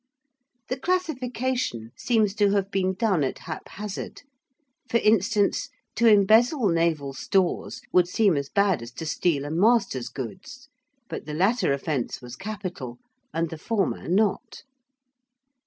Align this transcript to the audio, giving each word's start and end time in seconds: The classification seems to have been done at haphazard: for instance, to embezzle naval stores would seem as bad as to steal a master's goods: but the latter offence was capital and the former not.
The 0.69 0.79
classification 0.79 1.91
seems 1.95 2.33
to 2.33 2.49
have 2.53 2.71
been 2.71 2.95
done 2.95 3.23
at 3.23 3.37
haphazard: 3.37 4.23
for 4.89 4.97
instance, 4.97 5.69
to 5.93 6.07
embezzle 6.11 6.69
naval 6.69 7.13
stores 7.13 7.81
would 7.93 8.07
seem 8.07 8.35
as 8.35 8.49
bad 8.49 8.81
as 8.81 8.91
to 8.93 9.05
steal 9.05 9.45
a 9.45 9.51
master's 9.51 10.09
goods: 10.09 10.69
but 11.07 11.27
the 11.27 11.35
latter 11.35 11.71
offence 11.71 12.19
was 12.19 12.35
capital 12.35 12.97
and 13.31 13.51
the 13.51 13.59
former 13.59 14.07
not. 14.07 14.63